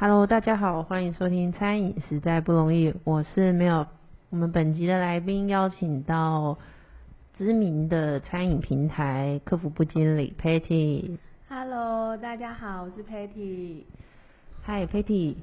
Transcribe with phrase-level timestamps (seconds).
[0.00, 3.86] Hello，大家好，欢迎收听《餐饮实在不容易》，我是 Mel。
[4.30, 6.56] 我们本集的来宾邀请到
[7.36, 11.18] 知名的餐饮平台客服部经理 Patty。
[11.50, 13.82] Hello，大家好，我是 Patty。
[14.62, 15.34] 嗨，Patty，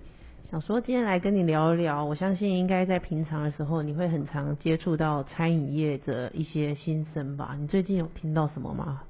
[0.49, 7.55] 想说今天来跟你聊一聊，我相信应该在平常的时候，你会很常接触到餐饮业的一些心声吧？
[7.59, 9.03] 你最近有听到什么吗？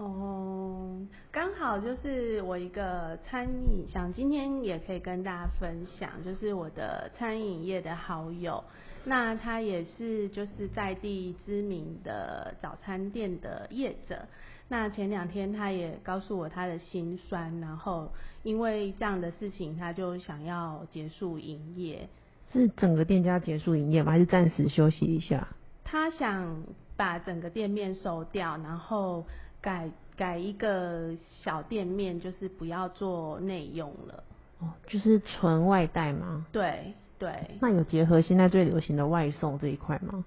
[0.00, 0.96] 哦，
[1.30, 8.64] 刚好就是我一个餐饮，想今天也可以跟大家分享，就是我的餐饮业的好友，
[9.04, 14.22] 那他也是就是在地知名的早餐店的业者。
[14.68, 18.10] 那前两天他也告诉我他的心酸，然后
[18.42, 22.08] 因为这样的事情，他就想要结束营业。
[22.54, 24.12] 是整个店家结束营业吗？
[24.12, 25.46] 还是暂时休息一下？
[25.84, 26.62] 他想
[26.96, 29.26] 把整个店面收掉，然后
[29.60, 34.24] 改改一个小店面，就是不要做内用了。
[34.60, 36.46] 哦，就是纯外带吗？
[36.52, 40.24] 对对，那有结合现在最流行的外送这一块吗？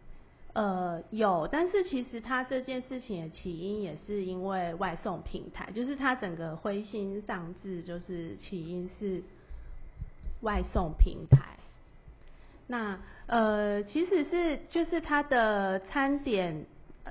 [0.53, 9.23] 呃，有，但是其实它这件事情的起因也是因为外送平台，就是它整个灰心丧志，就是起因是
[10.41, 11.57] 外送平台。
[12.67, 16.65] 那呃，其实是就是它的餐点，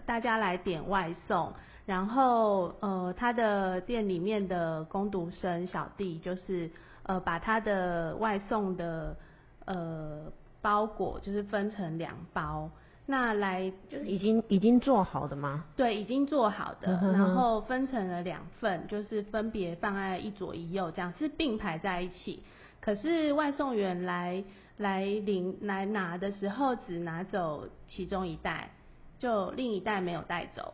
[0.06, 1.52] 大家来点外送，
[1.86, 6.70] 然后呃，他的店里面的工读生小弟就是
[7.02, 9.16] 呃，把他的外送的
[9.64, 12.70] 呃包裹就是分成两包。
[13.04, 15.64] 那来就是已经已经做好的吗？
[15.76, 22.44] 对，已经做好的，嗯哼哼然后分成了两份，就是分别放在一左一右，这样是并排在一起。
[22.80, 24.44] 可是外送员来
[24.76, 28.70] 来领来拿的时候，只拿走其中一袋，
[29.18, 30.72] 就另一袋没有带走。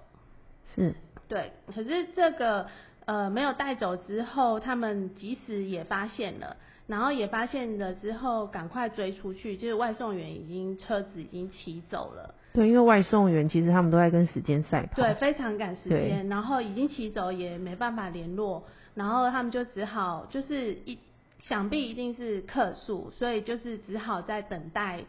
[0.74, 0.94] 是，
[1.28, 2.66] 对，可是这个
[3.06, 6.56] 呃没有带走之后，他们即使也发现了，
[6.86, 12.34] 然后也发现了之后，赶快追出去，就是外送员已经车子已经骑走了。
[12.52, 14.96] 对，因为外送员其实他们都在跟时间赛跑。
[14.96, 18.64] 对，非常赶时对间，然后已经骑走也没办法联络，
[18.94, 20.98] 然后他们就只好就是一
[21.42, 25.04] 想必一定是客诉，所以就是只好在等待。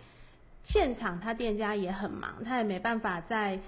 [0.64, 3.60] 现场他店家也很忙，他也没办法再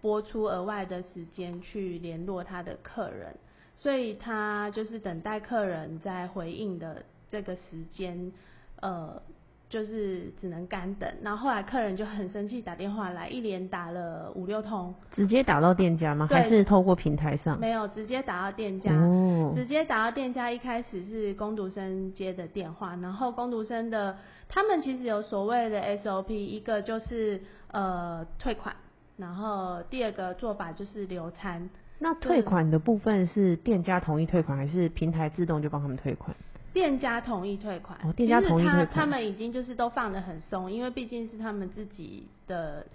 [0.00, 3.34] 拨出额外的时间去联络他的客人，
[3.76, 8.32] 所以他就是等待客人在回应的这个时间，
[8.80, 9.20] 呃，
[9.68, 11.12] 就是只能干等。
[11.22, 16.26] 然后后来客人就很生气，打电话来，一连打了五六通，直接打到店家吗？
[16.28, 17.58] 对还是透过平台上？
[17.58, 18.92] 没有直接打到店家。
[18.92, 24.16] 哦，直接打到店家，一开始是工读生接的电话，然后工读生的
[24.48, 27.42] 他们其实有所谓的 SOP，一个就是
[27.72, 28.74] 呃退款，
[29.18, 31.68] 然后第二个做法就是留餐。
[31.98, 36.34] 那退款的部分是店家同意退款，还是平台自动就帮他们退款？
[36.72, 42.86] 店家同意退款，哦店家同意退款其实他他们已经就是都放得很松，因为毕竟是他们自己的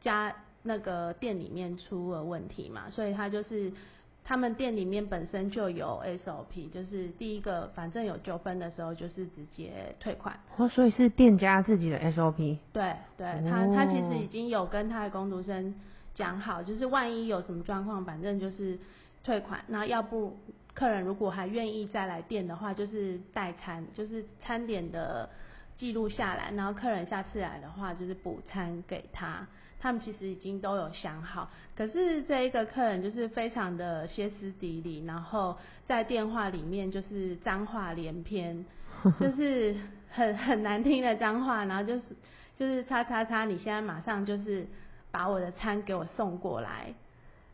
[0.00, 0.32] 家
[0.62, 3.72] 那个店里面出了问题嘛，所以他就是
[4.28, 10.36] 他们店里面本身就有 SOP，就是第一个反正有纠纷的时候就是直接退款。
[10.56, 12.58] 哦，所以是店家自己的 SOP。
[12.72, 15.72] 对对，他他其哦实已经有跟他的工读生
[16.12, 18.76] 讲好，就是万一有什么状况，反正就是
[19.22, 19.60] 退款。
[19.68, 20.36] 那要不
[20.74, 25.30] 客人如果还愿意再来店的话，就是代餐，就是餐点的
[25.76, 29.46] 记录下来，然后客人下次来的话，就是补餐给他。
[29.78, 35.56] 他们其实已经都有想好，可是这一个客人就是非常的歇斯底里，然后
[35.86, 38.64] 在电话里面就是脏话连篇，
[39.20, 39.76] 就是
[40.10, 42.02] 很很难听的脏话，然后就是
[42.56, 44.66] 就是叉叉叉，你现在马上就是
[45.10, 46.94] 把我的餐给我送过来，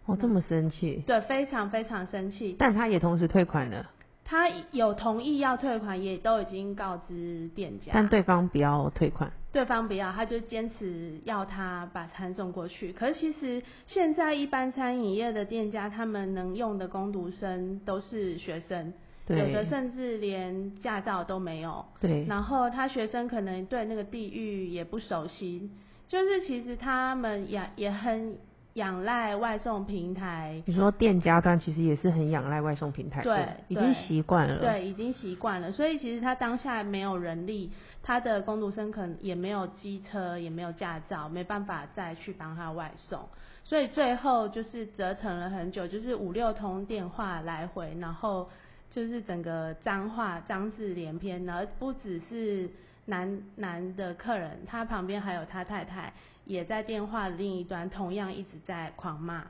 [0.06, 2.54] 哦，这么生气，对，非常非常生气。
[2.58, 3.90] 但他也同时退款了，
[4.24, 9.32] 他有同意要退款，也都已经告知店家，但对方不要退款。
[9.52, 12.92] 对方不要，他就坚持要他把餐送过去。
[12.92, 18.92] 可是其实现在一般餐饮业的店家，他们能用的工读生都是学生，
[19.28, 21.84] 有的甚至连驾照都没有。
[22.00, 25.70] 对，然后他学生可能对那个地域也不熟悉，
[26.08, 28.38] 就是其实他们也也很
[28.74, 37.70] 仰赖外送平台，你说店家端其实也是很仰赖外送平台的，对已经对习惯了。，对，已经习惯了，所以其实他当下没有人力，
[38.02, 43.20] 他的工读生可能也没有机车，也没有驾照，没办法再去帮他外送，
[43.62, 48.48] 所以最后就是折腾了很久，就是五六通电话来回，然后
[48.90, 52.70] 就是整个脏话脏字连篇，然后不只是
[53.04, 56.12] 男男的客人，他旁边还有他太太
[56.44, 59.44] 也在电话的另一端，同样一直在狂骂。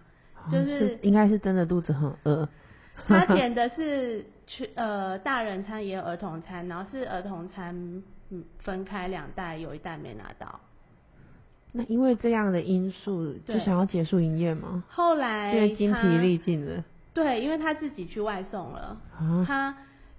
[0.50, 2.48] 就是应该是真的肚子很饿。
[3.06, 10.60] 他点的是去呃大人餐也有儿童餐，然后是儿童餐嗯分开两袋，有一袋没拿到。
[11.70, 14.84] 那因为这样的因素，就想要结束营业吗？
[14.88, 16.84] 后来因为精疲力尽了
[17.14, 19.00] 对，因为他自己去外送了。
[19.16, 19.44] 啊。
[19.46, 19.76] 他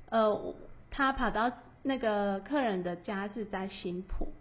[0.10, 0.56] 呃，
[0.90, 1.52] 他跑到
[1.84, 4.31] 那个客人的家是在新浦，呵呵呵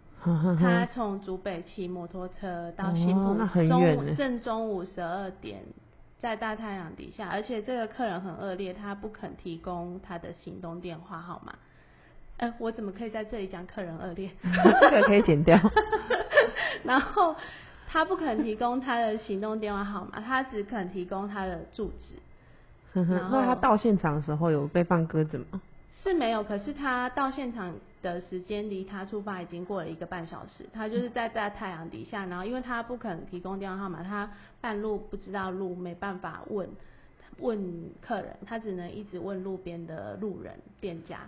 [0.59, 5.61] 他 从竹北骑摩托车到新埔，哦那很中远正中午十二点，
[6.21, 11.53] 在大太阳底下，而且这个客人很恶劣，他不肯提供他的行动电话号码。
[12.37, 14.29] 呃，我怎么可以在这里讲客人恶劣？
[14.81, 15.59] 这个可以剪掉。
[16.83, 17.35] 然后
[17.87, 22.15] 他不肯提供他的行动电话号码，他只肯提供他的住址。
[22.95, 25.61] 那他到现场的时候有被放鸽子吗？
[26.03, 34.29] 是没有，可是他到现场的时间离他出发已经过了一个半小时，他就是在在太阳底下，然后因为他不肯提供电话号码，他
[34.59, 36.69] 半路不知道路，没办法问
[37.39, 41.19] 问客人，他只能一直问路边的路人店家，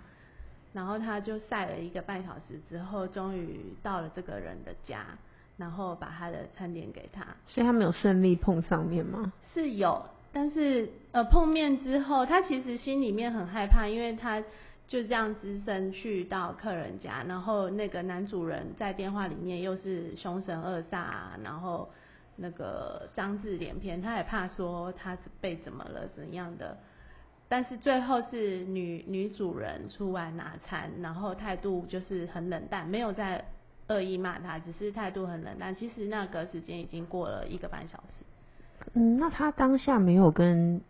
[0.73, 5.05] 然后他就晒了一个半小时之后，终于到了这个人的家，
[5.55, 9.31] 然后把他的餐点给他，所以他没有顺利碰上面吗？
[9.53, 14.41] 是有，但是呃碰面之后，他其实心里面很害怕，因为他
[14.85, 21.89] 就这样只身去到客人家，然后那个男主人在电话里面又是凶神恶煞、啊，然后
[22.35, 26.77] 那个脏字连篇，他也怕说他被怎么了怎样的。
[27.47, 33.45] 但是最后是女女主人出来拿餐，然后态度就是很冷淡，没有在
[33.87, 35.73] 恶意骂他，只是态度很冷淡。
[35.73, 38.24] 其实那个时间已经过了一个半小时。
[38.95, 40.81] 嗯，那他当下没有跟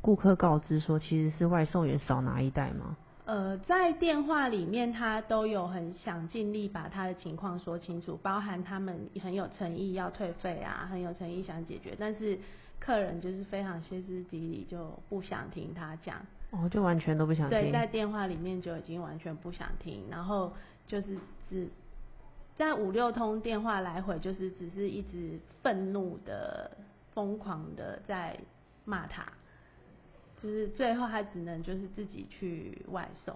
[0.00, 2.96] 顾客告知说其实是外送员少拿一袋吗？
[3.26, 12.38] 呃，在电话里面，他都有很想尽力把他的情况说清楚，包含他们很有诚意要退费啊，很有诚意想解决，但是
[12.78, 16.16] 客人就是非常歇斯底里，就不想听他讲。
[16.50, 17.58] 哦，就完全都不想听。
[17.58, 20.52] 对，在电话里面就已经完全不想听，然后
[20.86, 21.16] 就是
[21.48, 21.66] 只
[22.56, 26.70] 在五六通电话来回，就是只是一直愤怒的、
[27.14, 28.38] 疯狂的在
[28.84, 29.24] 骂他，
[30.42, 33.34] 就是最后他只能就是自己去外送。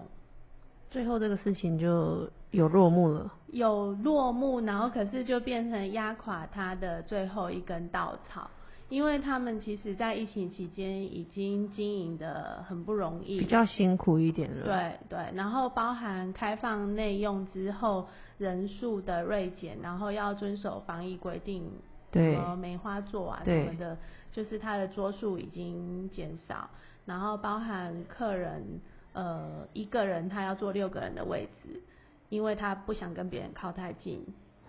[0.90, 3.30] 最后这个事情就有落幕了。
[3.48, 8.50] 有落幕，然后可是就变成压垮他的最后一根稻草，
[8.88, 18.06] 因为他们其实在疫情期间已经经营的很不容易，比较辛苦一点了。，对对，然后包含开放内用之后
[18.38, 21.70] 人数的锐减，然后要遵守防疫规定，
[22.10, 23.96] 对什么梅花座啊什么的，
[24.32, 26.68] 就是它的桌数已经减少，
[27.04, 28.80] 然后包含客人
[29.12, 31.80] 呃一个人他要坐六个人的位置，
[32.28, 34.24] 因为他不想跟别人靠太近。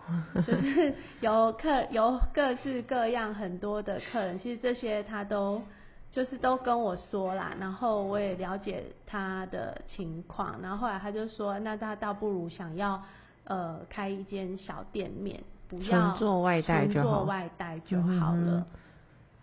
[0.43, 5.61] 就是有客有各式各样很多的客人，其实这些他都
[6.09, 12.99] 就是都跟我说啦，然后我也了解他的情况，然后后来他就说，那他倒不如想要
[13.43, 15.79] 呃开一间小店面，不
[16.17, 18.57] 做外带就好外带就好了。
[18.57, 18.65] 嗯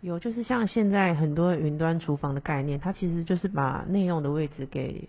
[0.03, 5.09] 有就是像现在很多云端厨房的概念，它其实就是把内用的位置给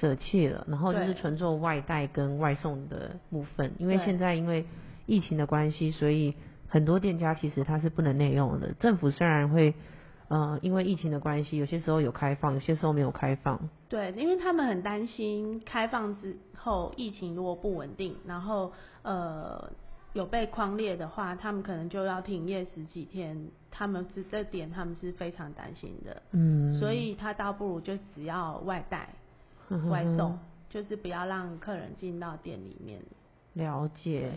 [0.00, 3.72] 舍弃了，然后就是纯做外带跟外送的部分。
[3.78, 4.64] 因为现在因为
[5.06, 6.34] 疫情的关系，所以
[6.68, 8.72] 很多店家其实它是不能内用的。
[8.74, 9.74] 政府虽然会
[10.28, 13.68] 呃因为疫情的关系，有些时候有开放，有些时候没有开放。
[13.88, 18.72] 对，因为他们很担心开放之后疫情如果不稳定，然后
[19.02, 19.70] 呃
[20.12, 29.08] 有被框列的话，他们可能就要停业十几天，他们是这点他们是非常担心的，嗯，所以他倒不如就只要外带、
[29.88, 30.38] 外送，
[30.68, 33.00] 就是不要让客人进到店里面。
[33.54, 34.32] 了解。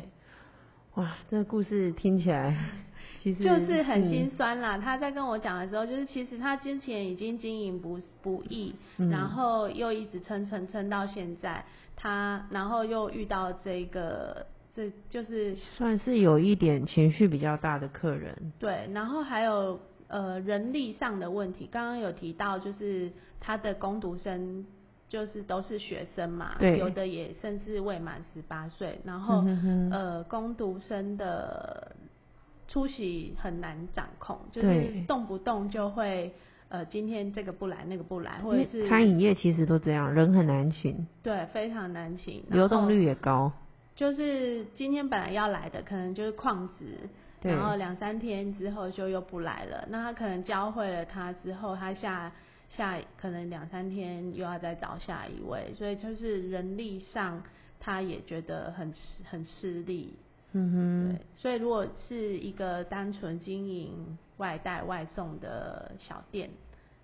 [0.96, 2.58] 哇，这个故事听起来
[3.22, 4.78] 其实就是很嗯心酸啦。
[4.78, 11.66] 他在跟我讲的时候，就是其实他之前已经经营不不易，嗯然后又一直撑撑撑到现在，
[11.98, 18.52] 他然后又遇到这个，这就是算是有一点情绪比较大的客人。
[18.60, 24.66] 对，然后还有呃人力上的问题，刚刚有提到就是他的工读生。
[25.08, 31.96] 就是都是学生嘛，对有的也甚至未满十八岁，然后、嗯哼哼呃，工读生的
[32.68, 36.34] 出席很难掌控，就是动不动就会
[36.70, 43.52] 呃今天这个不来那个不来，或者是餐饮业其实都这样，人很难请，对非常难请，流动率也高。
[43.96, 47.10] 就是今天本来要来的，可能就是旷职，
[47.42, 49.86] 然后两三天之后就又不来了。
[49.90, 52.32] 那他可能教会了他之后，他下
[52.70, 57.42] 下可能两三天又要再找下一位，所以就是人力上
[57.80, 60.14] 他也觉得很很吃力。
[60.52, 66.50] 嗯对，所以如果是一个单纯经营外带外送的小店，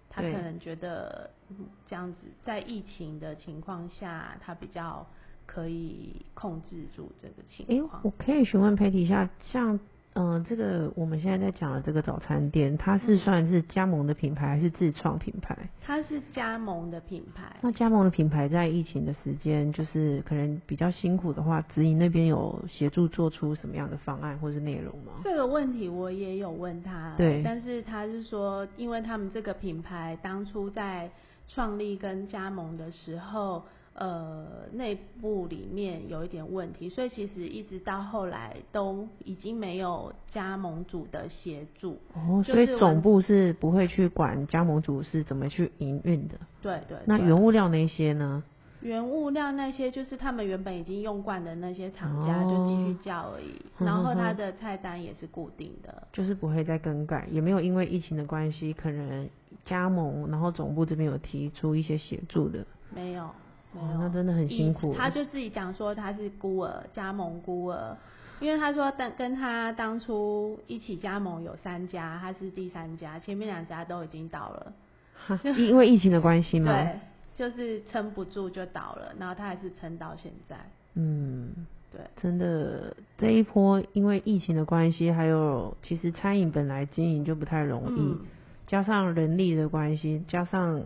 [0.09, 5.05] 他可能觉得嗯这样子在疫情的情况下，他比较
[5.53, 8.01] 可以控制住这个情诶，况。
[8.05, 9.77] 我可以询问 Patty 一下，像
[10.13, 15.57] 嗯、呃这个我们现在在讲的这个早餐店，它是嗯算是加盟的品牌还是自创品牌？
[15.81, 25.19] 它是加盟的品牌，那加盟的品牌在疫情的时间，就是可能比较辛苦的话，直营那边有协助做出什么样的方案或是内容吗？
[25.21, 31.11] 这个问题我也有问他，对但是他是说，因为他们这个品牌当初在
[31.49, 41.97] 创立跟加盟的时候，呃，内部里面有一点问题，所以其实一直到后来都已经没有加盟组的协助。
[42.13, 46.35] 哦，所以总部是不会去管加盟组是怎么去营运的。
[46.61, 48.43] 对对那原物料那些呢？
[48.81, 53.53] 原物料那些就是他们原本已经用惯的那些厂家，哦就继续叫而已。
[53.77, 56.07] 哼然后哼哼它的菜单也是固定的。
[56.11, 59.29] 就是不会再更改，也没有因为疫情的关系，可能
[59.65, 62.65] 加盟，然后总部这边有提出一些协助的。
[62.89, 63.29] 没有，
[63.73, 64.93] 没有，哦那真的很辛苦。
[64.93, 67.95] 他就自己讲说他是孤儿，加盟孤儿，
[68.39, 74.73] 因为他说当跟他当初一起加盟有三家，他是第三家，前面两家都已经倒了，
[75.13, 76.71] 哈因为疫情的关系吗？
[77.35, 80.57] 对，就是撑不住就倒了，然后他还是撑到现在，
[80.95, 81.51] 嗯，
[81.91, 88.19] 对，真的这一波因为疫情的关系，还有其实餐饮本来经营就不太容易，嗯。
[88.67, 90.81] 加上人力的关系，加上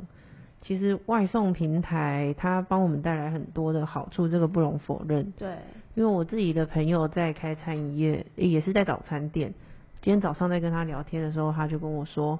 [0.66, 5.32] 其实外送平台它帮我们带来很多的好处，这个不容否认。
[5.38, 5.58] 对，
[5.94, 9.54] 因为我自己的朋友在开餐饮业，也是在早餐店。
[10.02, 12.40] 今天早上在跟他聊天的时候，他就跟我说，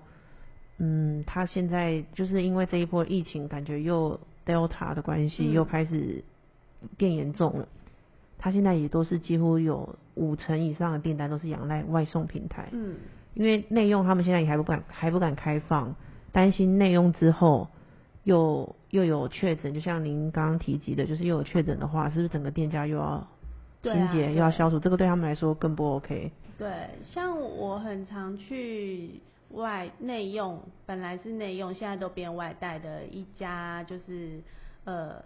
[0.80, 6.24] 嗯，他现在就是因为这一波疫情，感觉又 Delta 的关系，嗯又开始
[6.98, 7.68] 变严重了。
[8.40, 12.96] 他现在也都是几乎有五成以上的订单都是仰赖外送平台，嗯，
[13.36, 15.96] 因为内用他们现在也还不敢还不敢开放，
[16.32, 17.70] 担心内用之后
[18.26, 23.26] 又又有确诊，就像您刚刚提及的，就是又有确诊的话，是不是整个店家又要
[23.82, 24.80] 清洁、又要消毒？
[24.80, 26.32] 这个对他们来说更不 OK。
[26.58, 34.42] 对，像我很常去外内用，本来是内用，现在都变外带的一家，就是
[34.86, 35.22] 呃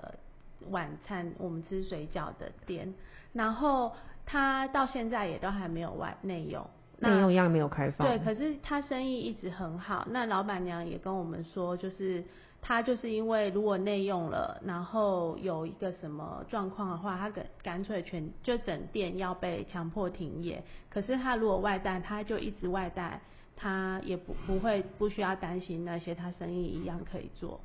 [0.70, 2.94] 晚餐我们吃水饺的店，
[3.32, 3.92] 然后
[4.26, 6.66] 他到现在也都还没有外内用。
[6.98, 8.06] 那内用一样没有开放。
[8.06, 10.06] 对，可是他生意一直很好。
[10.12, 12.22] 那老板娘也跟我们说，就是
[12.62, 20.62] 他就是因为如果内用了，然后有一个什么状况的话，他干干脆全就整店要被强迫停业。
[20.90, 23.22] 可是他如果外带，他就一直外带，
[23.56, 27.60] 他也不不会不需要担心那些，他生意一样可以做。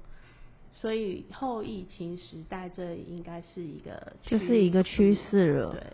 [0.73, 5.87] 所以后疫情时代，这应该是一个就是一个趋势了对对。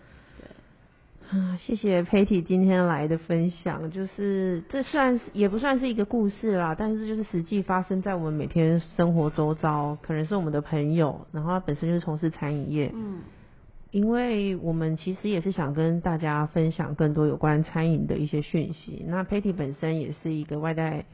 [1.30, 13.20] 啊，谢谢 Patty 今天来的分享，就是这算是也不算是一个故事啦，但是就是实际发生在我们每天生活周遭，可能是我们的朋友，然后他本身就是从事餐饮业，嗯，
[13.92, 19.04] 因为我们其实也是想跟大家分享更多有关餐饮的一些讯息。
[19.06, 21.04] 那 Patty 本身也是一个外带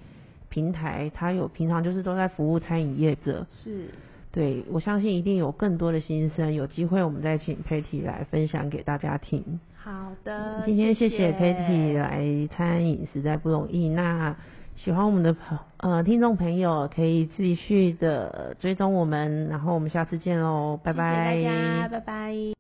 [0.48, 3.88] 平台，他有平常就是都在服务餐饮业者，是。
[4.32, 9.60] 对我相信一定有更多的新生，有机会我们再请 Patty 来分享给大家听。
[9.86, 13.88] 好的，今天谢谢谢 Patty 来餐饮实在不容易。
[13.88, 14.34] 那
[14.74, 21.36] 喜欢我们的朋呃听众朋友可以继续的追踪我们，然后我们下次见喽，拜拜。
[21.36, 22.54] 谢谢大家，拜拜。